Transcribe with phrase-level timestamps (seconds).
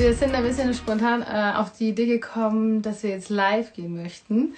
[0.00, 4.02] Wir sind ein bisschen spontan äh, auf die Idee gekommen, dass wir jetzt live gehen
[4.02, 4.54] möchten.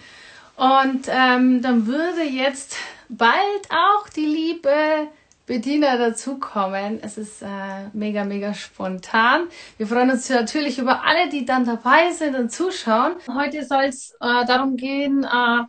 [0.54, 2.76] Und ähm, dann würde jetzt
[3.08, 5.08] bald auch die liebe
[5.44, 7.00] Bediener dazukommen.
[7.02, 9.48] Es ist äh, mega, mega spontan.
[9.78, 13.16] Wir freuen uns natürlich über alle, die dann dabei sind und zuschauen.
[13.26, 15.64] Heute soll es äh, darum gehen, äh,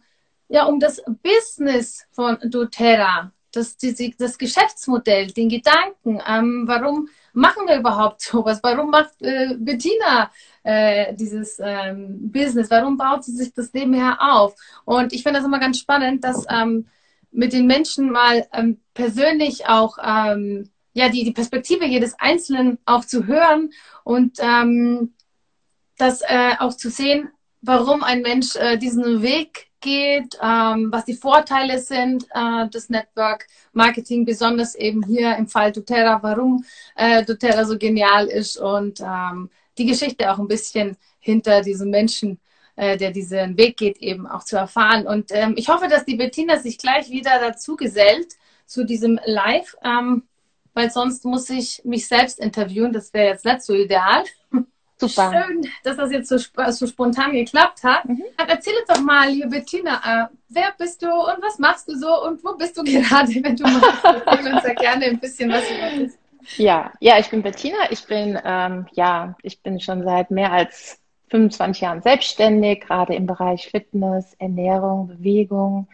[0.50, 7.68] ja, um das Business von doTERRA, das, die, das Geschäftsmodell, den Gedanken, ähm, warum machen
[7.68, 8.60] wir überhaupt sowas?
[8.64, 10.32] Warum macht äh, Bettina
[10.64, 12.70] äh, dieses ähm, Business?
[12.70, 14.56] Warum baut sie sich das nebenher auf?
[14.86, 16.88] Und ich finde das immer ganz spannend, dass ähm,
[17.32, 23.06] mit den Menschen mal ähm, persönlich auch ähm, ja die, die Perspektive jedes Einzelnen auch
[23.06, 23.72] zu hören
[24.04, 25.14] und ähm,
[25.98, 27.30] das äh, auch zu sehen,
[27.62, 33.45] warum ein Mensch äh, diesen Weg geht, ähm, was die Vorteile sind äh, des Network
[33.73, 39.50] Marketing, besonders eben hier im Fall doTERRA, warum äh, doTERRA so genial ist und ähm,
[39.78, 42.39] die Geschichte auch ein bisschen hinter diesem Menschen,
[42.76, 45.06] äh, der diesen Weg geht, eben auch zu erfahren.
[45.06, 48.34] Und ähm, ich hoffe, dass die Bettina sich gleich wieder dazu gesellt
[48.66, 50.23] zu diesem Live, ähm,
[50.73, 52.94] weil sonst muss ich mich selbst interviewen.
[52.94, 54.23] Das wäre jetzt nicht so ideal.
[55.08, 55.46] Super.
[55.48, 58.06] Schön, dass das jetzt so, so spontan geklappt hat.
[58.06, 58.23] Mhm.
[58.38, 61.95] Dann erzähl uns doch mal, liebe Bettina, äh, wer bist du und was machst du
[61.98, 64.04] so und wo bist du gerade, wenn du magst?
[64.04, 66.14] Erzähl uns ja gerne ein bisschen was über dich.
[66.58, 67.78] Ja, ja, ich bin Bettina.
[67.90, 73.26] Ich bin, ähm, ja, ich bin schon seit mehr als 25 Jahren selbstständig, gerade im
[73.26, 75.88] Bereich Fitness, Ernährung, Bewegung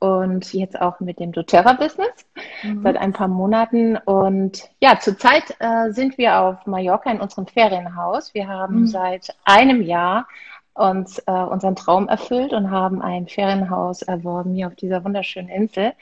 [0.00, 2.26] und jetzt auch mit dem doTERRA-Business
[2.62, 2.82] mhm.
[2.82, 3.96] seit ein paar Monaten.
[3.96, 8.34] Und ja, zurzeit äh, sind wir auf Mallorca in unserem Ferienhaus.
[8.34, 8.86] Wir haben mhm.
[8.86, 10.26] seit einem Jahr
[10.74, 15.92] uns äh, unseren Traum erfüllt und haben ein Ferienhaus erworben hier auf dieser wunderschönen Insel.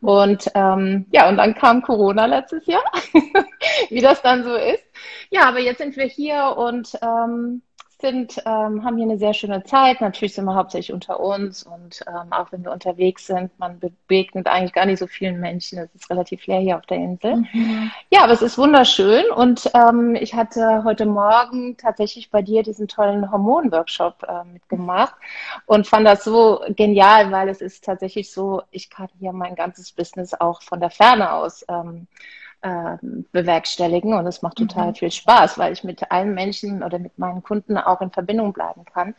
[0.00, 2.84] Und ähm, ja, und dann kam Corona letztes Jahr,
[3.90, 4.84] wie das dann so ist.
[5.30, 7.62] Ja, aber jetzt sind wir hier und ähm,
[8.04, 10.02] sind, ähm, haben hier eine sehr schöne Zeit.
[10.02, 14.46] Natürlich sind wir hauptsächlich unter uns und ähm, auch wenn wir unterwegs sind, man begegnet
[14.46, 15.78] eigentlich gar nicht so vielen Menschen.
[15.78, 17.36] Es ist relativ leer hier auf der Insel.
[17.36, 17.90] Mhm.
[18.10, 22.88] Ja, aber es ist wunderschön und ähm, ich hatte heute Morgen tatsächlich bei dir diesen
[22.88, 25.14] tollen Hormon-Workshop äh, mitgemacht
[25.64, 29.92] und fand das so genial, weil es ist tatsächlich so, ich kann hier mein ganzes
[29.92, 31.64] Business auch von der Ferne aus
[32.64, 34.94] ähm, bewerkstelligen und es macht total mhm.
[34.94, 38.84] viel Spaß, weil ich mit allen Menschen oder mit meinen Kunden auch in Verbindung bleiben
[38.86, 39.14] kann.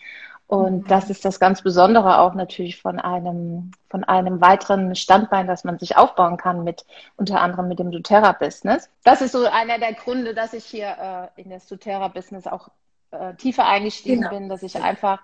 [0.48, 0.88] Und mhm.
[0.88, 5.80] das ist das ganz Besondere auch natürlich von einem, von einem weiteren Standbein, das man
[5.80, 6.86] sich aufbauen kann mit,
[7.18, 8.90] unter anderem mit dem doTERRA-Business.
[9.04, 12.70] Das ist so einer der Gründe, dass ich hier äh, in das doTERRA-Business auch
[13.12, 14.30] äh, tiefer eingestiegen genau.
[14.34, 15.22] bin, dass ich einfach,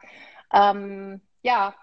[0.54, 1.74] ähm, ja,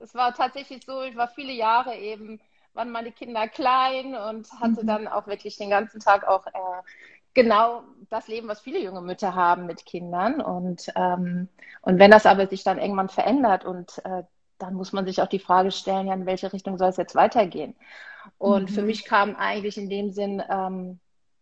[0.00, 2.40] es war tatsächlich so, ich war viele Jahre eben
[2.78, 4.86] waren meine Kinder klein und hatte mhm.
[4.86, 6.82] dann auch wirklich den ganzen Tag auch äh,
[7.34, 10.40] genau das Leben, was viele junge Mütter haben mit Kindern.
[10.40, 11.48] Und, ähm,
[11.82, 14.22] und wenn das aber sich dann irgendwann verändert und äh,
[14.58, 17.14] dann muss man sich auch die Frage stellen, ja, in welche Richtung soll es jetzt
[17.14, 17.74] weitergehen?
[18.38, 18.74] Und mhm.
[18.74, 21.00] für mich kam eigentlich in dem Sinn ähm,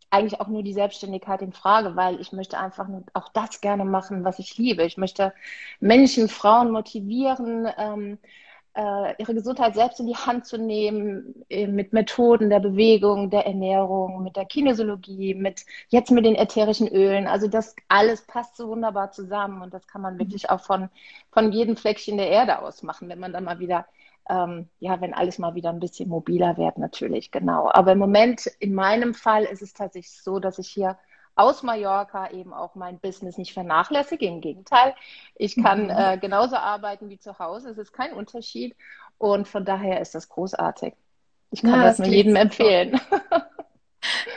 [0.08, 4.24] eigentlich auch nur die Selbstständigkeit in Frage, weil ich möchte einfach auch das gerne machen,
[4.24, 4.84] was ich liebe.
[4.84, 5.34] Ich möchte
[5.80, 8.26] Menschen, Frauen motivieren, ähm, äh,
[9.18, 14.22] ihre Gesundheit selbst in die Hand zu nehmen, äh, mit Methoden der Bewegung, der Ernährung,
[14.22, 17.26] mit der Kinesiologie, mit jetzt mit den ätherischen Ölen.
[17.26, 20.90] Also das alles passt so wunderbar zusammen und das kann man wirklich auch von,
[21.30, 23.86] von jedem Fleckchen der Erde aus machen, wenn man dann mal wieder
[24.28, 27.70] ähm, ja, wenn alles mal wieder ein bisschen mobiler wird, natürlich, genau.
[27.72, 30.98] Aber im Moment, in meinem Fall, ist es tatsächlich so, dass ich hier
[31.36, 34.26] aus Mallorca eben auch mein Business nicht vernachlässige.
[34.26, 34.94] Im Gegenteil,
[35.36, 35.90] ich kann mhm.
[35.90, 37.70] äh, genauso arbeiten wie zu Hause.
[37.70, 38.74] Es ist kein Unterschied
[39.18, 40.94] und von daher ist das großartig.
[41.50, 43.00] Ich kann ja, das, das nur jedem empfehlen.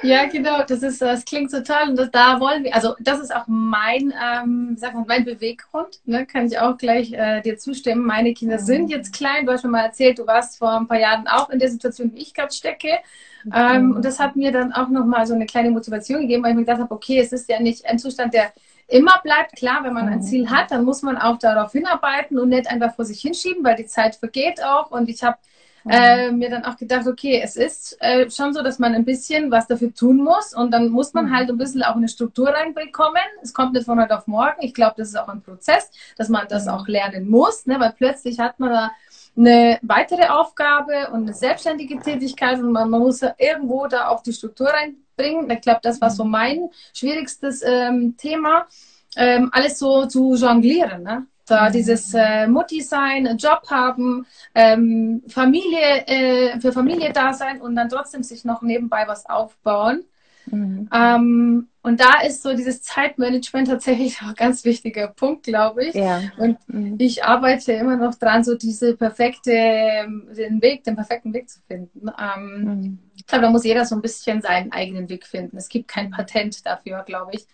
[0.02, 3.36] Ja, genau, das ist, das klingt total und das, da wollen wir, also das ist
[3.36, 8.06] auch mein, ähm, sag mal, mein Beweggrund, ne, kann ich auch gleich äh, dir zustimmen.
[8.06, 8.66] Meine Kinder mhm.
[8.66, 11.50] sind jetzt klein, du hast schon mal erzählt, du warst vor ein paar Jahren auch
[11.50, 13.00] in der Situation, wie ich gerade stecke.
[13.44, 13.52] Mhm.
[13.54, 16.58] Ähm, und das hat mir dann auch nochmal so eine kleine Motivation gegeben, weil ich
[16.58, 18.54] mir gedacht habe, okay, es ist ja nicht ein Zustand, der
[18.88, 19.56] immer bleibt.
[19.56, 20.50] Klar, wenn man ein Ziel mhm.
[20.50, 23.86] hat, dann muss man auch darauf hinarbeiten und nicht einfach vor sich hinschieben, weil die
[23.86, 24.92] Zeit vergeht auch.
[24.92, 25.38] Und ich habe
[25.84, 25.92] mhm.
[25.92, 29.52] äh, mir dann auch gedacht, okay, es ist äh, schon so, dass man ein bisschen
[29.52, 31.36] was dafür tun muss und dann muss man mhm.
[31.36, 33.22] halt ein bisschen auch eine Struktur reinbekommen.
[33.42, 34.62] Es kommt nicht von heute auf morgen.
[34.62, 36.72] Ich glaube, das ist auch ein Prozess, dass man das mhm.
[36.72, 37.80] auch lernen muss, ne?
[37.80, 38.92] weil plötzlich hat man da
[39.38, 44.34] eine weitere Aufgabe und eine selbstständige Tätigkeit und man, man muss irgendwo da auch die
[44.34, 45.50] Struktur reinbringen.
[45.50, 46.32] Ich glaube, das war so mhm.
[46.32, 48.68] mein schwierigstes ähm, Thema,
[49.16, 51.04] ähm, alles so zu jonglieren.
[51.04, 51.26] Ne?
[51.50, 57.76] Da dieses äh, Mutti sein, Job haben, ähm, Familie, äh, für Familie da sein und
[57.76, 60.04] dann trotzdem sich noch nebenbei was aufbauen.
[60.46, 60.90] Mhm.
[60.94, 65.96] Ähm, und da ist so dieses Zeitmanagement tatsächlich auch ein ganz wichtiger Punkt, glaube ich.
[65.96, 66.22] Ja.
[66.38, 66.96] Und mhm.
[67.00, 72.10] ich arbeite immer noch dran, so diese perfekte, den Weg, den perfekten Weg zu finden.
[72.20, 73.00] Ähm, mhm.
[73.16, 75.58] Ich glaube, da muss jeder so ein bisschen seinen eigenen Weg finden.
[75.58, 77.48] Es gibt kein Patent dafür, glaube ich.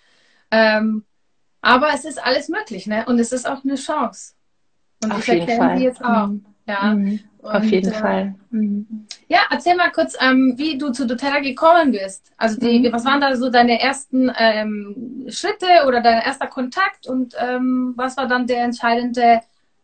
[0.51, 1.05] Ähm,
[1.65, 3.05] aber es ist alles möglich, ne?
[3.07, 4.33] Und es ist auch eine Chance.
[5.03, 6.27] Und Auf ich erkenne die jetzt auch.
[6.27, 6.45] Mhm.
[6.67, 6.93] Ja.
[6.93, 7.19] Mhm.
[7.41, 8.35] Auf jeden äh, Fall.
[8.51, 9.07] Mhm.
[9.27, 12.31] Ja, erzähl mal kurz, ähm, wie du zu doTERRA gekommen bist.
[12.37, 12.93] Also die, mhm.
[12.93, 18.15] was waren da so deine ersten ähm, Schritte oder dein erster Kontakt und ähm, was
[18.15, 19.41] war dann der entscheidende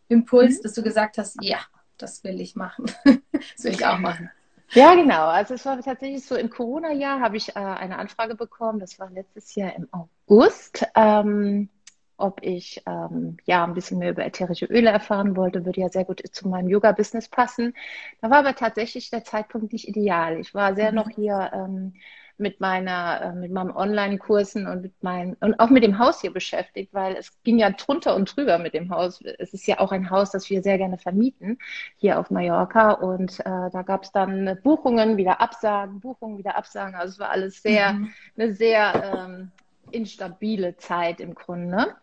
[0.08, 0.64] Impuls, mhm.
[0.64, 1.58] dass du gesagt hast, ja,
[1.98, 2.86] das will ich machen.
[3.32, 4.30] das will ich auch machen.
[4.74, 5.28] Ja, genau.
[5.28, 9.10] Also es war tatsächlich so, im Corona-Jahr habe ich äh, eine Anfrage bekommen, das war
[9.10, 11.70] letztes Jahr im August, ähm,
[12.16, 16.06] ob ich ähm, ja ein bisschen mehr über ätherische Öle erfahren wollte, würde ja sehr
[16.06, 17.74] gut zu meinem Yoga-Business passen.
[18.22, 20.40] Da war aber tatsächlich der Zeitpunkt nicht ideal.
[20.40, 20.96] Ich war sehr mhm.
[20.96, 21.94] noch hier ähm,
[22.42, 26.34] mit meiner, äh, mit meinen Online-Kursen und mit meinen und auch mit dem Haus hier
[26.34, 29.22] beschäftigt, weil es ging ja drunter und drüber mit dem Haus.
[29.40, 31.60] Es ist ja auch ein Haus, das wir sehr gerne vermieten
[31.98, 36.96] hier auf Mallorca und äh, da gab es dann Buchungen wieder Absagen, Buchungen wieder Absagen.
[36.96, 38.12] Also es war alles sehr mhm.
[38.38, 39.52] eine sehr ähm,
[39.92, 41.96] instabile Zeit im Grunde.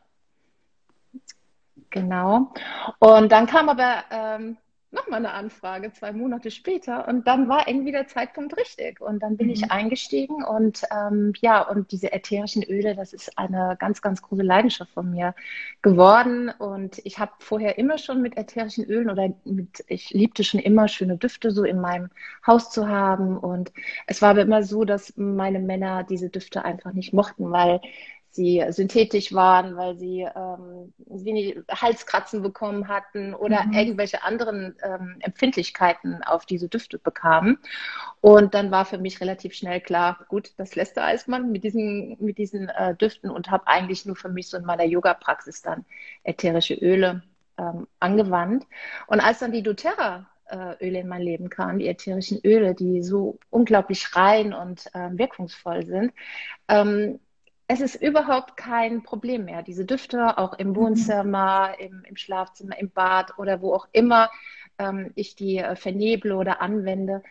[1.91, 2.53] Genau.
[2.99, 4.57] Und dann kam aber ähm,
[4.91, 7.07] nochmal eine Anfrage, zwei Monate später.
[7.09, 9.01] Und dann war irgendwie der Zeitpunkt richtig.
[9.01, 9.53] Und dann bin mhm.
[9.53, 14.43] ich eingestiegen und ähm, ja, und diese ätherischen Öle, das ist eine ganz, ganz große
[14.43, 15.35] Leidenschaft von mir
[15.83, 16.49] geworden.
[16.49, 20.89] Und ich habe vorher immer schon mit ätherischen Ölen oder mit, ich liebte schon immer
[20.89, 22.09] schöne Düfte so in meinem
[22.47, 23.37] Haus zu haben.
[23.37, 23.73] Und
[24.07, 27.81] es war aber immer so, dass meine Männer diese Düfte einfach nicht mochten, weil
[28.39, 33.73] sie synthetisch waren, weil sie ähm, wenig Halskratzen bekommen hatten oder mhm.
[33.73, 37.59] irgendwelche anderen ähm, Empfindlichkeiten auf diese Düfte bekamen.
[38.21, 42.17] Und dann war für mich relativ schnell klar, gut, das lässt der Eismann mit diesen,
[42.21, 45.85] mit diesen äh, Düften und habe eigentlich nur für mich so in meiner Yoga-Praxis dann
[46.23, 47.23] ätherische Öle
[47.59, 48.67] ähm, angewandt.
[49.09, 53.03] Und als dann die doTERRA äh, Öle in mein Leben kamen, die ätherischen Öle, die
[53.03, 56.13] so unglaublich rein und äh, wirkungsvoll sind,
[56.69, 57.19] ähm,
[57.69, 59.63] es ist überhaupt kein Problem mehr.
[59.63, 60.77] Diese Düfte auch im mhm.
[60.77, 61.85] Wohnzimmer, mhm.
[61.87, 64.31] im, im, Schlafzimmer, im Bad oder wo auch immer
[64.79, 67.23] ähm, ich die äh, verneble oder anwende.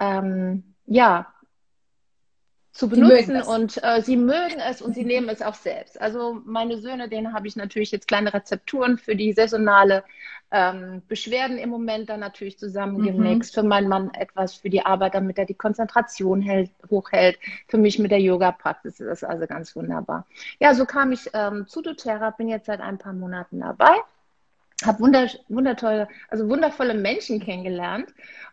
[0.00, 1.32] Ähm, ja,
[2.72, 6.00] zu benutzen und äh, sie mögen es und sie nehmen es auch selbst.
[6.00, 10.04] Also meine Söhne, denen habe ich natürlich jetzt kleine Rezepturen für die saisonale
[10.50, 13.54] ähm, Beschwerden im Moment dann natürlich zusammengemixt.
[13.54, 13.60] Mhm.
[13.60, 17.38] Für meinen Mann etwas für die Arbeit, damit er die Konzentration hält, hochhält.
[17.68, 20.26] Für mich mit der Yoga-Praxis ist das also ganz wunderbar.
[20.58, 23.96] Ja, so kam ich ähm, zu doTERRA, bin jetzt seit ein paar Monaten dabei
[24.86, 28.12] habe wunder, wundertolle, also wundervolle Menschen kennengelernt.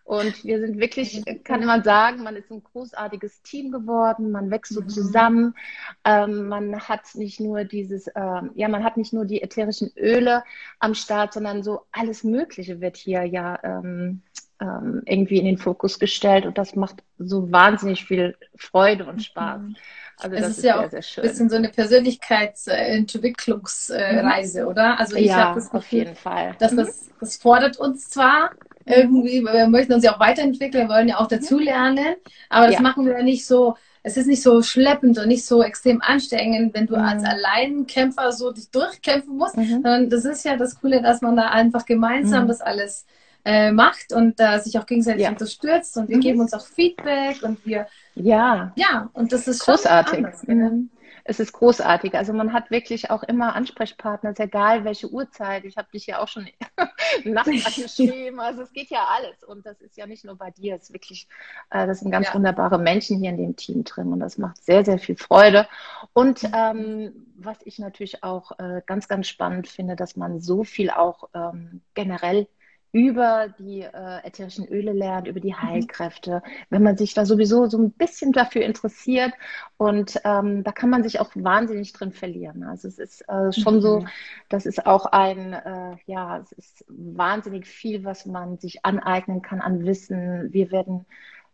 [0.10, 4.74] Und wir sind wirklich, kann man sagen, man ist ein großartiges Team geworden, man wächst
[4.74, 4.90] so mhm.
[4.90, 5.56] zusammen.
[6.04, 10.44] Ähm, man hat nicht nur dieses, ähm, ja, man hat nicht nur die ätherischen Öle
[10.80, 14.24] am Start, sondern so alles Mögliche wird hier ja ähm,
[14.60, 16.48] ähm irgendwie in den Fokus gestellt.
[16.48, 19.62] Und das macht so wahnsinnig viel Freude und Spaß.
[19.62, 19.76] Mhm.
[20.20, 21.00] Also es das ist, ist ja sehr, auch ein
[21.30, 24.68] bisschen so eine Persönlichkeitsentwicklungsreise, äh, mhm.
[24.68, 25.00] oder?
[25.00, 26.56] Also ich ja, habe das Gefühl, auf jeden Fall.
[26.60, 27.12] dass das, mhm.
[27.22, 28.52] das fordert uns zwar
[28.86, 32.16] irgendwie, wir möchten uns ja auch weiterentwickeln, wir wollen ja auch dazulernen,
[32.50, 32.82] aber das ja.
[32.82, 36.74] machen wir ja nicht so, es ist nicht so schleppend und nicht so extrem anstrengend,
[36.74, 37.04] wenn du mhm.
[37.04, 39.84] als Alleinkämpfer so dich durchkämpfen musst, mhm.
[39.84, 42.48] sondern das ist ja das Coole, dass man da einfach gemeinsam mhm.
[42.48, 43.06] das alles
[43.46, 45.30] äh, macht und äh, sich auch gegenseitig ja.
[45.30, 46.22] unterstützt und wir mhm.
[46.22, 48.72] geben uns auch Feedback und wir ja.
[48.76, 50.18] Ja, und das ist großartig.
[50.18, 50.90] Anders, mhm.
[51.30, 52.16] Es ist großartig.
[52.16, 55.64] Also man hat wirklich auch immer Ansprechpartner, ist egal welche Uhrzeit.
[55.64, 56.50] Ich habe dich ja auch schon
[57.24, 58.40] nachts angeschrieben.
[58.50, 59.44] Also es geht ja alles.
[59.44, 61.28] Und das ist ja nicht nur bei dir, es ist wirklich,
[61.70, 62.34] äh, das sind ganz ja.
[62.34, 65.68] wunderbare Menschen hier in dem Team drin und das macht sehr, sehr viel Freude.
[66.14, 66.52] Und mhm.
[66.56, 71.30] ähm, was ich natürlich auch äh, ganz, ganz spannend finde, dass man so viel auch
[71.36, 72.48] ähm, generell
[72.92, 75.62] über die äh, ätherischen Öle lernt, über die mhm.
[75.62, 79.34] Heilkräfte, wenn man sich da sowieso so ein bisschen dafür interessiert.
[79.78, 82.64] Und ähm, da kann man sich auch wahnsinnig drin verlieren.
[82.64, 83.82] Also es ist äh, schon mhm.
[83.82, 84.06] so,
[84.50, 89.62] das ist auch ein, äh, ja, es ist wahnsinnig viel, was man sich aneignen kann
[89.62, 90.52] an Wissen.
[90.52, 91.06] Wir werden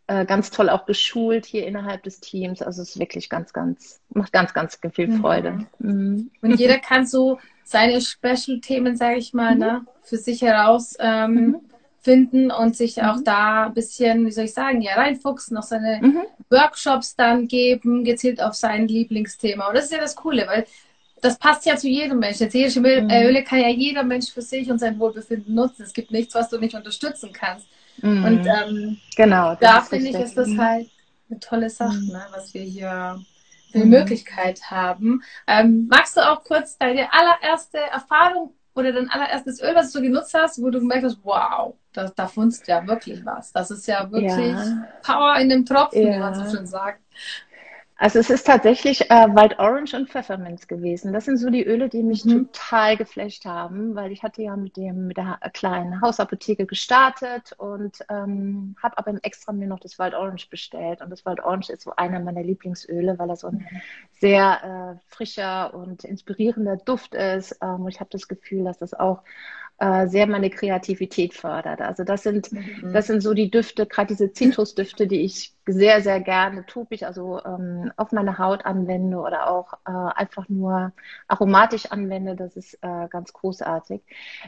[0.06, 2.62] äh, ganz toll auch geschult hier innerhalb des Teams.
[2.62, 5.20] Also es ist wirklich ganz, ganz, macht ganz, ganz viel mhm.
[5.20, 5.66] Freude.
[5.80, 6.30] Mhm.
[6.40, 9.60] Und jeder kann so seine Special-Themen, sage ich mal, mhm.
[9.60, 11.60] ne, für sich heraus ähm,
[12.04, 12.52] mhm.
[12.52, 13.24] und sich auch mhm.
[13.24, 16.22] da ein bisschen, wie soll ich sagen, ja, reinfuchsen, noch seine mhm.
[16.48, 19.66] Workshops dann geben, gezielt auf sein Lieblingsthema.
[19.66, 20.64] Und das ist ja das Coole, weil
[21.22, 22.46] das passt ja zu jedem Menschen.
[22.46, 23.10] Ätherische mhm.
[23.10, 25.82] Öle kann ja jeder Mensch für sich und sein Wohlbefinden nutzen.
[25.82, 27.66] Es gibt nichts, was du nicht unterstützen kannst.
[28.00, 28.24] Mhm.
[28.24, 30.88] Und ähm, genau, da finde ich, ist das halt
[31.28, 33.20] eine tolle Sache, ne, was wir hier
[33.70, 35.22] für eine Möglichkeit haben.
[35.46, 40.34] Ähm, magst du auch kurz deine allererste Erfahrung oder dein allererstes Öl, was du genutzt
[40.34, 43.52] hast, wo du gemerkt hast, wow, da, da funzt ja wirklich was.
[43.52, 44.86] Das ist ja wirklich ja.
[45.02, 46.14] Power in dem Tropfen, ja.
[46.14, 47.00] wie man so schön sagt.
[47.98, 51.14] Also es ist tatsächlich äh, Wild Orange und Pfefferminz gewesen.
[51.14, 52.52] Das sind so die Öle, die mich mhm.
[52.52, 58.04] total geflasht haben, weil ich hatte ja mit dem mit der kleinen Hausapotheke gestartet und
[58.10, 61.00] ähm, habe aber extra mir noch das Wild Orange bestellt.
[61.00, 63.80] Und das Wild Orange ist so einer meiner Lieblingsöle, weil er so ein mhm.
[64.20, 67.56] sehr äh, frischer und inspirierender Duft ist.
[67.62, 69.22] Ähm, und ich habe das Gefühl, dass das auch
[69.78, 71.80] äh, sehr meine Kreativität fördert.
[71.80, 72.92] Also das sind, mhm.
[72.92, 77.40] das sind so die Düfte, gerade diese Zitrusdüfte, die ich sehr, sehr gerne tupig, also
[77.44, 80.92] ähm, auf meine Haut anwende oder auch äh, einfach nur
[81.28, 82.36] aromatisch anwende.
[82.36, 84.00] Das ist äh, ganz großartig.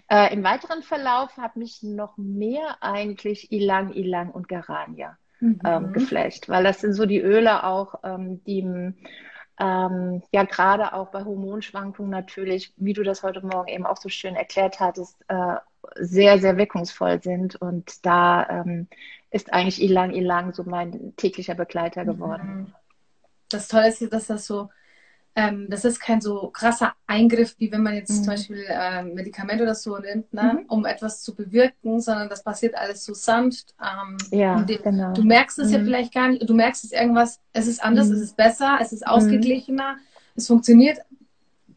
[0.08, 5.60] Äh, Im weiteren Verlauf hat mich noch mehr eigentlich Ilang, Ilang und Garania mhm.
[5.64, 8.94] ähm, geflasht, weil das sind so die Öle auch, ähm, die
[9.58, 14.08] ähm, ja gerade auch bei Hormonschwankungen natürlich, wie du das heute Morgen eben auch so
[14.08, 15.56] schön erklärt hattest, äh,
[15.96, 17.56] sehr, sehr wirkungsvoll sind.
[17.56, 18.88] Und da ähm,
[19.30, 22.48] ist eigentlich Ilang Ilang so mein täglicher Begleiter geworden.
[22.48, 22.74] Mhm.
[23.50, 24.68] Das Tolle ist, dass das so
[25.38, 28.16] ähm, das ist kein so krasser Eingriff, wie wenn man jetzt mhm.
[28.16, 30.64] zum Beispiel ähm, Medikamente oder so nimmt, ne, mhm.
[30.66, 33.72] um etwas zu bewirken, sondern das passiert alles so sanft.
[33.80, 35.12] Ähm, ja, die, genau.
[35.12, 35.74] Du merkst es mhm.
[35.74, 38.14] ja vielleicht gar nicht, du merkst es irgendwas, es ist anders, mhm.
[38.14, 39.12] es ist besser, es ist mhm.
[39.12, 39.96] ausgeglichener,
[40.34, 40.98] es funktioniert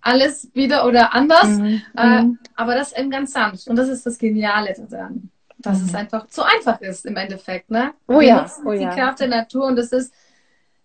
[0.01, 1.83] alles wieder oder anders, mhm.
[1.95, 2.23] äh,
[2.55, 3.67] aber das eben ganz sanft.
[3.67, 5.29] Und das ist das Geniale daran.
[5.59, 7.91] Dass es einfach zu einfach ist im Endeffekt, ne?
[8.07, 8.95] Oh Wir ja, oh die ja.
[8.95, 10.11] Kraft der Natur und das ist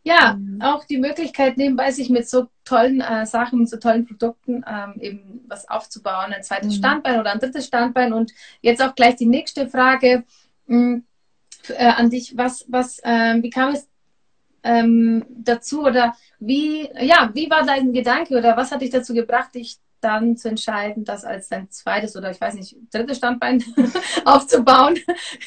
[0.06, 0.62] ja, mhm.
[0.62, 4.94] auch die Möglichkeit nebenbei sich mit so tollen äh, Sachen, mit so tollen Produkten ähm,
[5.00, 6.78] eben was aufzubauen, ein zweites mhm.
[6.78, 8.12] Standbein oder ein drittes Standbein.
[8.12, 10.22] Und jetzt auch gleich die nächste Frage
[10.68, 11.04] mh, mm,
[11.70, 12.36] äh, an dich.
[12.36, 13.88] Was, was, äh, wie kam es
[14.62, 19.56] ähm, dazu oder wie, ja, wie war dein Gedanke oder was hat dich dazu gebracht,
[19.56, 23.62] dich dann zu entscheiden, das als dein zweites oder ich weiß nicht, drittes Standbein
[24.24, 24.96] aufzubauen.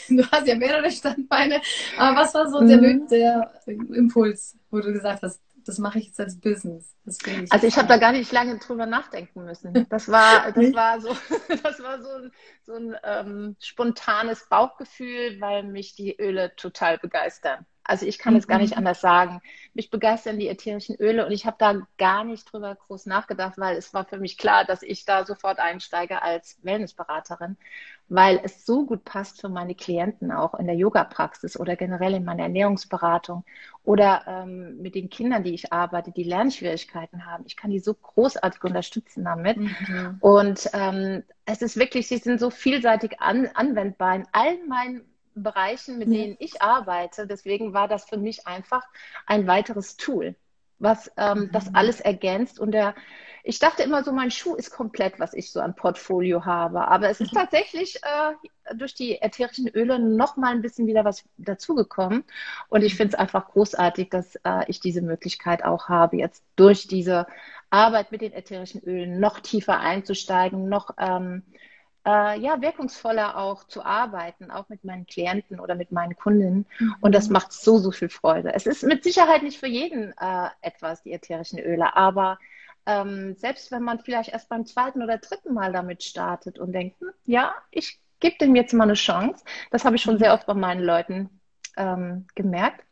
[0.09, 1.61] Du hast ja mehrere Standbeine.
[1.97, 3.07] Aber was war so mhm.
[3.07, 6.93] der, der, Impuls, wo du gesagt hast, das mache ich jetzt als Business?
[7.05, 9.87] Ich also ich habe da gar nicht lange drüber nachdenken müssen.
[9.89, 11.09] Das war, das war so,
[11.63, 12.31] das war so ein,
[12.63, 17.65] so ein ähm, spontanes Bauchgefühl, weil mich die Öle total begeistern.
[17.89, 18.77] Also ich kann es gar nicht mhm.
[18.77, 19.41] anders sagen.
[19.73, 23.77] Mich begeistern die ätherischen Öle und ich habe da gar nicht drüber groß nachgedacht, weil
[23.77, 27.57] es war für mich klar, dass ich da sofort einsteige als Wellnessberaterin,
[28.07, 32.25] weil es so gut passt für meine Klienten auch in der Yoga-Praxis oder generell in
[32.25, 33.43] meiner Ernährungsberatung
[33.83, 37.43] oder ähm, mit den Kindern, die ich arbeite, die Lernschwierigkeiten haben.
[37.47, 39.57] Ich kann die so großartig unterstützen damit.
[39.57, 40.17] Mhm.
[40.19, 45.97] Und ähm, es ist wirklich, sie sind so vielseitig an, anwendbar in allen meinen Bereichen,
[45.97, 47.27] mit denen ich arbeite.
[47.27, 48.83] Deswegen war das für mich einfach
[49.25, 50.35] ein weiteres Tool,
[50.79, 51.51] was ähm, mhm.
[51.51, 52.59] das alles ergänzt.
[52.59, 52.95] Und der,
[53.43, 56.87] ich dachte immer so, mein Schuh ist komplett, was ich so an Portfolio habe.
[56.87, 57.37] Aber es ist mhm.
[57.37, 62.23] tatsächlich äh, durch die ätherischen Öle noch mal ein bisschen wieder was dazugekommen.
[62.69, 66.87] Und ich finde es einfach großartig, dass äh, ich diese Möglichkeit auch habe, jetzt durch
[66.87, 67.27] diese
[67.69, 71.43] Arbeit mit den ätherischen Ölen noch tiefer einzusteigen, noch ähm,
[72.05, 76.65] äh, ja, wirkungsvoller auch zu arbeiten, auch mit meinen Klienten oder mit meinen Kunden.
[76.79, 76.95] Mhm.
[77.01, 78.53] Und das macht so, so viel Freude.
[78.53, 82.39] Es ist mit Sicherheit nicht für jeden äh, etwas, die ätherischen Öle, aber
[82.85, 86.99] ähm, selbst wenn man vielleicht erst beim zweiten oder dritten Mal damit startet und denkt,
[86.99, 90.19] hm, ja, ich gebe dem jetzt mal eine Chance, das habe ich schon mhm.
[90.19, 91.29] sehr oft bei meinen Leuten
[91.77, 92.83] ähm, gemerkt.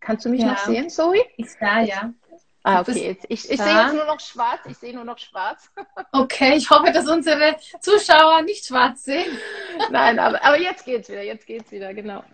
[0.00, 0.52] Kannst du mich ja.
[0.52, 1.22] noch sehen, Zoe?
[1.36, 2.12] Ich da, ja.
[2.62, 3.08] Ah, okay.
[3.08, 4.60] Jetzt, ich, ich sehe jetzt nur noch schwarz.
[4.66, 5.70] Ich sehe nur noch schwarz.
[6.12, 9.38] Okay, ich hoffe, dass unsere Zuschauer nicht schwarz sehen.
[9.90, 11.22] Nein, aber, aber jetzt geht's wieder.
[11.22, 12.24] Jetzt geht's wieder, genau.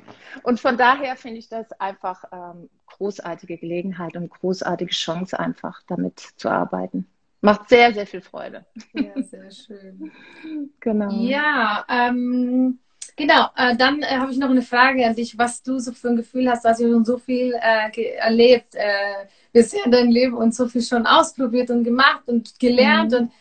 [0.42, 6.18] Und von daher finde ich das einfach ähm, großartige Gelegenheit und großartige Chance, einfach damit
[6.36, 7.06] zu arbeiten.
[7.40, 8.64] macht sehr, sehr viel Freude.
[8.94, 10.10] Ja, sehr schön.
[10.80, 11.10] genau.
[11.10, 12.78] Ja, ähm,
[13.16, 13.48] genau.
[13.56, 16.16] Äh, dann äh, habe ich noch eine Frage an dich, was du so für ein
[16.16, 20.54] Gefühl hast, dass du schon so viel äh, erlebt äh, bisher in deinem Leben und
[20.54, 23.18] so viel schon ausprobiert und gemacht und gelernt mhm.
[23.18, 23.32] und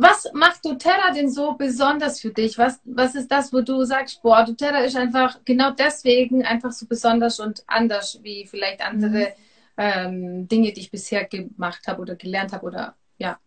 [0.00, 2.56] was macht doTERRA denn so besonders für dich?
[2.56, 6.86] Was, was ist das, wo du sagst, boah, doTERRA ist einfach genau deswegen einfach so
[6.86, 9.34] besonders und anders wie vielleicht andere mhm.
[9.76, 13.40] ähm, Dinge, die ich bisher gemacht habe oder gelernt habe oder ja.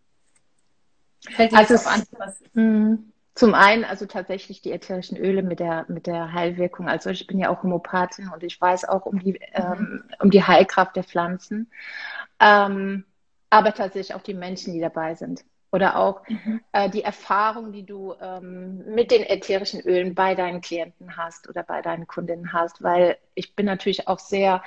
[1.30, 2.02] Fällt dir also das an?
[2.18, 2.42] Was?
[3.34, 6.88] Zum einen also tatsächlich die ätherischen Öle mit der, mit der Heilwirkung.
[6.88, 9.38] Also ich bin ja auch Homopathin und ich weiß auch um die, mhm.
[9.54, 11.70] ähm, um die Heilkraft der Pflanzen.
[12.40, 13.04] Ähm,
[13.48, 15.44] aber tatsächlich auch die Menschen, die dabei sind.
[15.70, 16.60] Oder auch mhm.
[16.72, 21.62] äh, die Erfahrung, die du ähm, mit den ätherischen Ölen bei deinen Klienten hast oder
[21.62, 24.62] bei deinen Kundinnen hast, weil ich bin natürlich auch sehr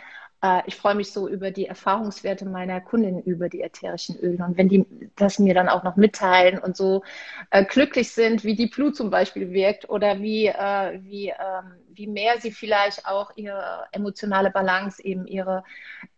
[0.68, 4.44] ich freue mich so über die Erfahrungswerte meiner Kundinnen über die ätherischen Öle.
[4.44, 7.04] Und wenn die das mir dann auch noch mitteilen und so
[7.50, 12.08] äh, glücklich sind, wie die Blut zum Beispiel wirkt oder wie, äh, wie, ähm, wie
[12.08, 15.64] mehr sie vielleicht auch ihre emotionale Balance, eben ihre,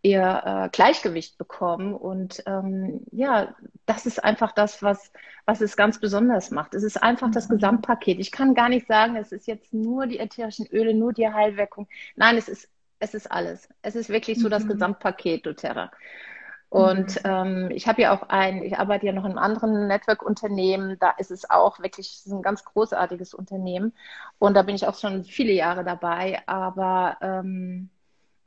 [0.02, 1.94] ihr äh, Gleichgewicht bekommen.
[1.94, 3.56] Und ähm, ja,
[3.86, 5.12] das ist einfach das, was,
[5.46, 6.74] was es ganz besonders macht.
[6.74, 7.56] Es ist einfach das mhm.
[7.56, 8.20] Gesamtpaket.
[8.20, 11.88] Ich kann gar nicht sagen, es ist jetzt nur die ätherischen Öle, nur die Heilwirkung.
[12.16, 12.68] Nein, es ist
[13.00, 13.70] es ist alles.
[13.82, 14.70] Es ist wirklich so das mhm.
[14.70, 15.92] Gesamtpaket doTERRA.
[16.70, 17.30] Und mhm.
[17.30, 21.12] ähm, ich habe ja auch ein, ich arbeite ja noch in einem anderen Network-Unternehmen, da
[21.12, 23.94] ist es auch wirklich ein ganz großartiges Unternehmen.
[24.38, 26.42] Und da bin ich auch schon viele Jahre dabei.
[26.46, 27.90] Aber ähm,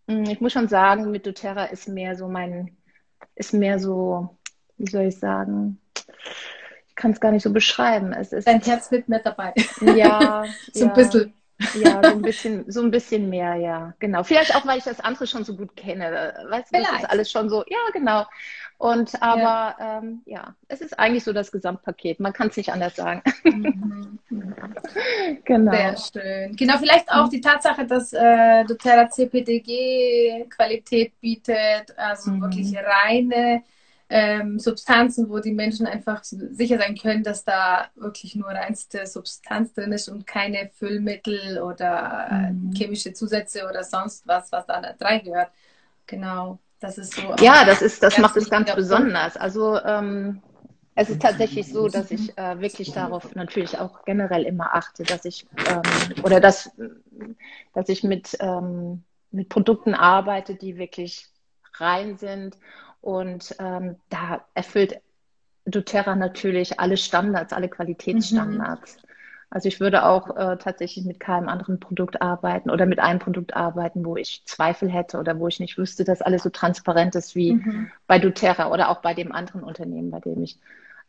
[0.06, 2.76] hm, ich muss schon sagen, mit doTERRA ist mehr so mein,
[3.36, 4.36] ist mehr so,
[4.76, 5.80] wie soll ich sagen,
[6.88, 8.12] ich kann es gar nicht so beschreiben.
[8.12, 9.54] Es ist, Dein Herz wird mehr dabei.
[9.80, 10.44] Ja.
[10.72, 10.90] so ja.
[10.90, 11.32] ein bisschen.
[11.74, 14.22] Ja, so ein bisschen, so ein bisschen mehr, ja, genau.
[14.22, 16.34] Vielleicht auch, weil ich das andere schon so gut kenne.
[16.48, 18.24] Weißt du, das ist alles schon so, ja, genau.
[18.78, 19.98] Und aber ja.
[19.98, 22.18] Ähm, ja, es ist eigentlich so das Gesamtpaket.
[22.18, 23.22] Man kann es nicht anders sagen.
[23.44, 24.18] Mhm.
[25.44, 25.72] genau.
[25.72, 26.56] Sehr schön.
[26.56, 32.40] Genau, vielleicht auch die Tatsache, dass äh, doTERRA CPDG Qualität bietet, also mhm.
[32.40, 33.62] wirklich reine
[34.12, 39.72] ähm, Substanzen, wo die Menschen einfach sicher sein können, dass da wirklich nur reinste Substanz
[39.72, 42.72] drin ist und keine Füllmittel oder mhm.
[42.72, 45.50] chemische Zusätze oder sonst was, was da reingehört.
[46.06, 47.36] Genau, das ist so.
[47.40, 49.36] Ja, das ist, das macht es ganz besonders.
[49.36, 50.42] Also ähm,
[50.96, 55.24] es ist tatsächlich so, dass ich äh, wirklich darauf natürlich auch generell immer achte, dass
[55.24, 56.68] ich ähm, oder dass,
[57.74, 61.28] dass ich mit, ähm, mit Produkten arbeite, die wirklich
[61.74, 62.56] rein sind
[63.00, 65.00] und ähm, da erfüllt
[65.66, 68.96] doTERRA natürlich alle Standards, alle Qualitätsstandards.
[68.96, 69.10] Mhm.
[69.50, 73.56] Also ich würde auch äh, tatsächlich mit keinem anderen Produkt arbeiten oder mit einem Produkt
[73.56, 77.34] arbeiten, wo ich Zweifel hätte oder wo ich nicht wüsste, dass alles so transparent ist
[77.34, 77.90] wie mhm.
[78.06, 80.60] bei doTERRA oder auch bei dem anderen Unternehmen, bei dem ich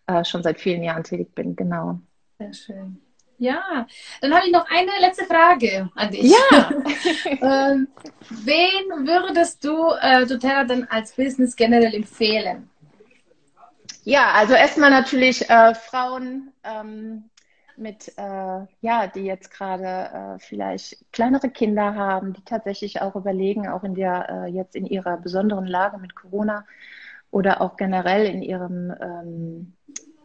[0.08, 1.56] äh, schon seit vielen Jahren tätig bin.
[1.56, 1.99] Genau.
[2.39, 2.99] Sehr schön.
[3.41, 3.88] Ja,
[4.21, 6.32] dann habe ich noch eine letzte Frage an dich.
[6.32, 6.69] Ja.
[7.25, 7.88] ähm,
[8.30, 12.69] wen würdest du äh, doTERRA dann als Business generell empfehlen?
[14.04, 17.32] Ja, also erstmal natürlich äh, Frauen ähm,
[17.77, 23.67] mit, äh, ja, die jetzt gerade äh, vielleicht kleinere Kinder haben, die tatsächlich auch überlegen,
[23.67, 26.63] auch in der äh, jetzt in ihrer besonderen Lage mit Corona
[27.32, 29.73] oder auch generell in ihrem ähm,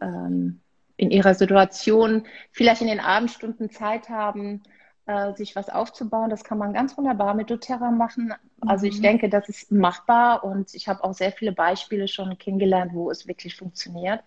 [0.01, 0.61] ähm,
[0.97, 4.63] in ihrer Situation vielleicht in den Abendstunden Zeit haben,
[5.05, 6.29] äh, sich was aufzubauen.
[6.29, 8.33] Das kann man ganz wunderbar mit doTERRA machen.
[8.61, 9.03] Also ich mhm.
[9.03, 13.27] denke, das ist machbar und ich habe auch sehr viele Beispiele schon kennengelernt, wo es
[13.27, 14.21] wirklich funktioniert.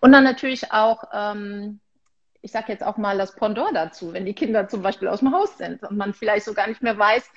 [0.00, 1.78] Und dann natürlich auch ähm,
[2.44, 5.32] ich sage jetzt auch mal das Pendant dazu, wenn die Kinder zum Beispiel aus dem
[5.32, 7.30] Haus sind und man vielleicht so gar nicht mehr weiß,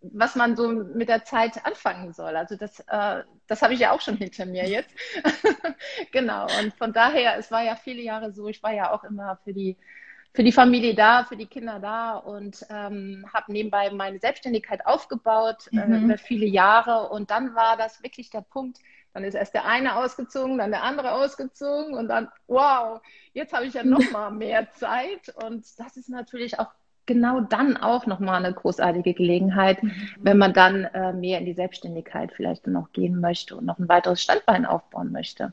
[0.00, 2.34] was man so mit der Zeit anfangen soll.
[2.34, 4.88] Also das, äh, das habe ich ja auch schon hinter mir jetzt.
[6.12, 6.46] genau.
[6.60, 9.52] Und von daher, es war ja viele Jahre so, ich war ja auch immer für
[9.52, 9.76] die
[10.32, 15.68] für die Familie da, für die Kinder da und ähm, habe nebenbei meine Selbstständigkeit aufgebaut
[15.72, 16.06] äh, mhm.
[16.06, 17.10] über viele Jahre.
[17.10, 18.78] Und dann war das wirklich der Punkt,
[19.14, 23.00] dann ist erst der eine ausgezogen, dann der andere ausgezogen und dann, wow,
[23.32, 25.32] jetzt habe ich ja noch mal mehr Zeit.
[25.42, 26.72] Und das ist natürlich auch
[27.06, 29.92] genau dann auch nochmal eine großartige Gelegenheit, mhm.
[30.18, 33.88] wenn man dann äh, mehr in die Selbstständigkeit vielleicht noch gehen möchte und noch ein
[33.88, 35.52] weiteres Standbein aufbauen möchte.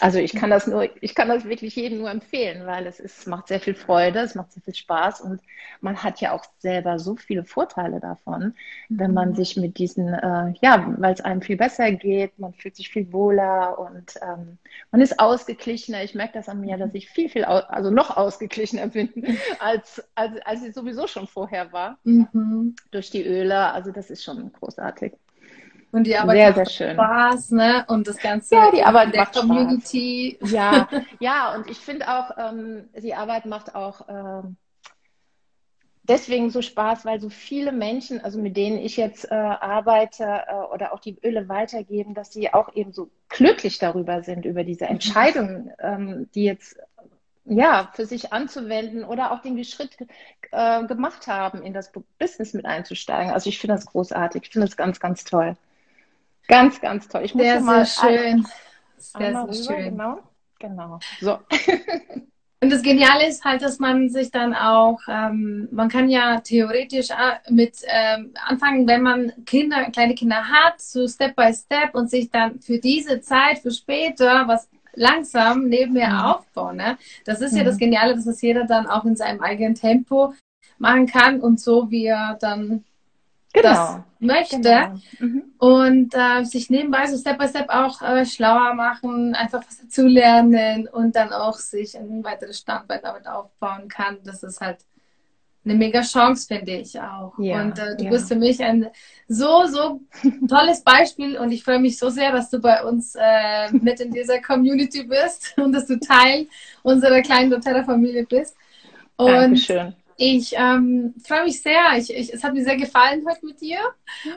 [0.00, 3.28] Also ich kann das nur, ich kann das wirklich jedem nur empfehlen, weil es ist,
[3.28, 5.40] macht sehr viel Freude, es macht sehr viel Spaß und
[5.80, 8.54] man hat ja auch selber so viele Vorteile davon,
[8.88, 9.34] wenn man mhm.
[9.36, 13.12] sich mit diesen, äh, ja, weil es einem viel besser geht, man fühlt sich viel
[13.12, 14.58] wohler und ähm,
[14.90, 16.02] man ist ausgeglichener.
[16.02, 20.40] Ich merke das an mir, dass ich viel, viel, also noch ausgeglichener bin, als, als,
[20.44, 22.74] als ich sowieso schon vorher war, mhm.
[22.90, 23.72] durch die Öle.
[23.72, 25.12] Also das ist schon großartig.
[25.94, 26.94] Und die Arbeit sehr, macht sehr.
[26.94, 27.84] Spaß, ne?
[27.86, 30.36] Und das Ganze ja, die Arbeit der macht Community.
[30.40, 30.50] Spaß.
[30.50, 30.88] Ja,
[31.20, 34.56] ja, und ich finde auch, ähm, die Arbeit macht auch ähm,
[36.02, 40.54] deswegen so Spaß, weil so viele Menschen, also mit denen ich jetzt äh, arbeite äh,
[40.74, 44.86] oder auch die Öle weitergeben, dass sie auch eben so glücklich darüber sind, über diese
[44.86, 46.76] Entscheidungen, ähm, die jetzt
[47.44, 49.96] ja für sich anzuwenden oder auch den Schritt
[50.50, 53.32] äh, gemacht haben, in das Business mit einzusteigen.
[53.32, 54.42] Also ich finde das großartig.
[54.42, 55.56] Ich finde das ganz, ganz toll.
[56.48, 57.22] Ganz, ganz toll.
[57.24, 58.46] Ich muss sehr, mal sehr schön.
[58.96, 59.90] Sehr, sehr schön.
[59.90, 60.18] Genau.
[60.58, 60.98] Genau.
[61.20, 61.38] So.
[62.64, 67.10] Und das Geniale ist halt, dass man sich dann auch, ähm, man kann ja theoretisch
[67.10, 72.08] äh, mit ähm, anfangen, wenn man Kinder, kleine Kinder hat, so Step by Step und
[72.08, 76.20] sich dann für diese Zeit, für später, was langsam nebenher mhm.
[76.20, 76.76] aufbauen.
[76.76, 76.96] Ne?
[77.26, 77.58] Das ist mhm.
[77.58, 80.32] ja das Geniale, dass es jeder dann auch in seinem eigenen Tempo
[80.78, 82.84] machen kann und so, wie er dann
[83.54, 83.68] genau.
[83.68, 84.60] das möchte.
[84.60, 84.94] Genau.
[85.18, 85.44] Mhm.
[85.58, 90.06] Und äh, sich nebenbei so Step by Step auch äh, schlauer machen, einfach was dazu
[90.06, 94.18] lernen und dann auch sich ein weiteres Standbein damit aufbauen kann.
[94.24, 94.78] Das ist halt
[95.64, 97.32] eine mega Chance, finde ich auch.
[97.38, 98.10] Ja, und äh, du ja.
[98.10, 98.90] bist für mich ein
[99.28, 100.00] so, so
[100.48, 104.12] tolles Beispiel und ich freue mich so sehr, dass du bei uns äh, mit in
[104.12, 106.48] dieser Community bist und dass du Teil
[106.82, 108.56] unserer kleinen doTERRA-Familie bist.
[109.16, 109.94] Und Dankeschön.
[110.16, 111.96] Ich ähm, freue mich sehr.
[111.96, 113.78] Ich, ich, es hat mir sehr gefallen heute mit dir.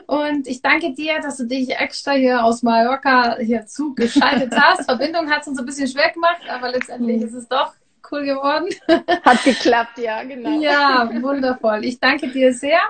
[0.06, 4.84] Und ich danke dir, dass du dich extra hier aus Mallorca hier zugeschaltet hast.
[4.84, 7.72] Verbindung hat es uns ein bisschen schwer gemacht, aber letztendlich ist es doch
[8.10, 8.68] cool geworden.
[9.24, 10.60] Hat geklappt, ja, genau.
[10.60, 11.84] Ja, wundervoll.
[11.84, 12.80] Ich danke dir sehr.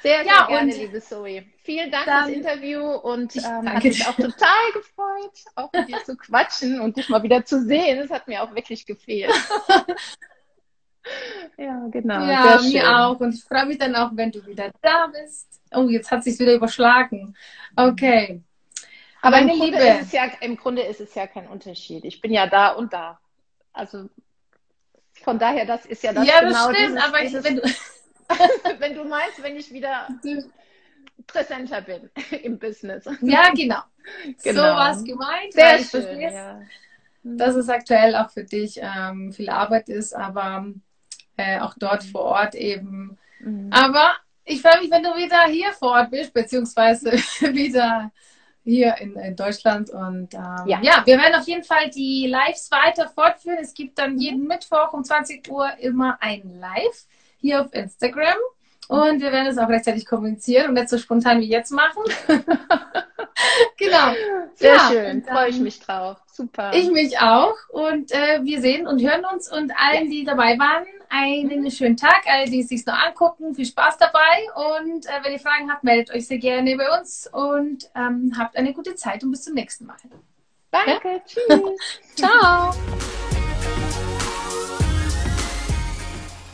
[0.00, 1.44] Sehr, sehr ja, gerne, liebe Zoe.
[1.64, 6.16] Vielen Dank fürs Interview und ähm, hat mich auch total gefreut, auch mit dir zu
[6.16, 7.98] quatschen und dich mal wieder zu sehen.
[7.98, 9.32] Es hat mir auch wirklich gefehlt.
[11.58, 12.24] Ja, genau.
[12.24, 13.18] Ja, mir auch.
[13.18, 15.60] Und ich freue mich dann auch, wenn du wieder da bist.
[15.72, 17.36] Oh, jetzt hat sich wieder überschlagen.
[17.74, 18.40] Okay.
[19.22, 20.00] Aber Meine im, Grunde Liebe.
[20.00, 22.04] Ist ja, im Grunde ist es ja kein Unterschied.
[22.04, 23.18] Ich bin ja da und da.
[23.72, 24.08] Also
[25.22, 27.62] von daher, das ist ja das Ja, das genau stimmt, dieses, aber dieses, wenn, du
[28.78, 30.08] wenn du meinst, wenn ich wieder
[31.26, 32.10] präsenter bin
[32.42, 33.04] im Business.
[33.20, 33.82] Ja, genau.
[34.42, 34.60] genau.
[34.60, 35.52] So war es gemeint.
[35.52, 36.60] Sehr schön, ja.
[37.22, 40.72] dass es aktuell auch für dich ähm, viel Arbeit ist, aber
[41.38, 43.16] äh, auch dort vor Ort eben.
[43.40, 43.70] Mhm.
[43.72, 44.12] Aber
[44.44, 47.12] ich freue mich, wenn du wieder hier vor Ort bist, beziehungsweise
[47.52, 48.10] wieder
[48.64, 49.88] hier in, in Deutschland.
[49.90, 50.80] Und ähm, ja.
[50.82, 51.02] ja.
[51.04, 53.58] wir werden auf jeden Fall die Lives weiter fortführen.
[53.60, 57.06] Es gibt dann jeden Mittwoch um 20 Uhr immer ein Live
[57.40, 58.36] hier auf Instagram.
[58.88, 62.02] Und wir werden es auch rechtzeitig kommunizieren und nicht so spontan wie jetzt machen.
[63.76, 64.12] genau.
[64.54, 65.22] Sehr ja, schön.
[65.24, 66.16] Freue ich mich drauf.
[66.32, 66.72] Super.
[66.72, 67.54] Ich mich auch.
[67.68, 71.70] Und äh, wir sehen und hören uns und allen, die dabei waren, einen mhm.
[71.70, 72.22] schönen Tag.
[72.26, 74.20] Alle, die es sich noch angucken, viel Spaß dabei.
[74.54, 78.56] Und äh, wenn ihr Fragen habt, meldet euch sehr gerne bei uns und ähm, habt
[78.56, 79.96] eine gute Zeit und bis zum nächsten Mal.
[80.70, 81.08] Danke.
[81.08, 81.20] Ja?
[81.26, 81.60] Tschüss.
[82.16, 82.74] Ciao.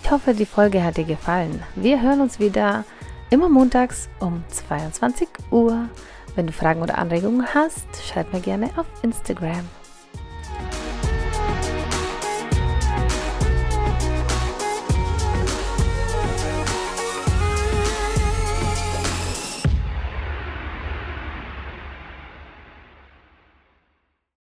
[0.05, 1.63] Ich hoffe, die Folge hat dir gefallen.
[1.77, 2.85] Wir hören uns wieder
[3.31, 5.89] immer montags um 22 Uhr.
[6.35, 9.67] Wenn du Fragen oder Anregungen hast, schreib mir gerne auf Instagram.